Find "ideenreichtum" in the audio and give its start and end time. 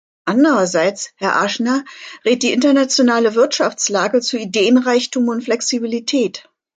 4.39-5.27